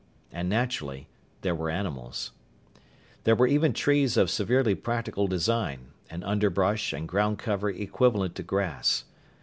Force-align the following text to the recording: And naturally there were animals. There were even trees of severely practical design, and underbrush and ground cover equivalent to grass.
And 0.31 0.49
naturally 0.49 1.07
there 1.41 1.53
were 1.53 1.69
animals. 1.69 2.31
There 3.23 3.35
were 3.35 3.45
even 3.45 3.71
trees 3.71 4.17
of 4.17 4.31
severely 4.31 4.73
practical 4.73 5.27
design, 5.27 5.91
and 6.09 6.23
underbrush 6.23 6.91
and 6.91 7.07
ground 7.07 7.37
cover 7.37 7.69
equivalent 7.69 8.33
to 8.37 8.41
grass. 8.41 9.03